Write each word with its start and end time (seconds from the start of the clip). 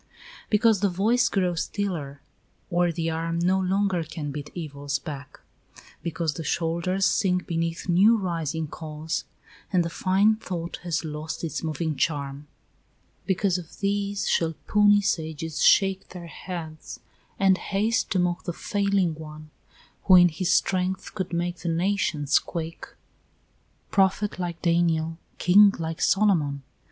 Because 0.49 0.79
the 0.79 0.89
voice 0.89 1.29
grows 1.29 1.61
stiller, 1.65 2.21
or 2.71 2.91
the 2.91 3.11
arm 3.11 3.37
No 3.37 3.59
longer 3.59 4.03
can 4.03 4.31
beat 4.31 4.49
evils 4.55 4.97
back; 4.97 5.39
because 6.01 6.33
The 6.33 6.43
shoulders 6.43 7.05
sink 7.05 7.45
beneath 7.45 7.87
new 7.87 8.17
rising 8.17 8.67
cause, 8.67 9.25
And 9.71 9.85
the 9.85 9.91
fine 9.91 10.37
thought 10.37 10.77
has 10.77 11.05
lost 11.05 11.43
its 11.43 11.61
moving 11.63 11.95
charm; 11.95 12.47
Because 13.27 13.59
of 13.59 13.79
these 13.79 14.27
shall 14.27 14.55
puny 14.67 15.01
sages 15.01 15.61
shake 15.63 16.09
Their 16.09 16.25
heads, 16.25 16.99
and 17.39 17.59
haste 17.59 18.09
to 18.09 18.17
mock 18.17 18.45
the 18.45 18.53
failing 18.53 19.13
one, 19.13 19.51
Who 20.05 20.15
in 20.15 20.29
his 20.29 20.51
strength 20.51 21.13
could 21.13 21.31
make 21.31 21.57
the 21.57 21.69
nations 21.69 22.39
quake; 22.39 22.87
Prophet 23.91 24.39
like 24.39 24.63
Daniel, 24.63 25.19
King 25.37 25.71
like 25.77 26.01
Solomon! 26.01 26.63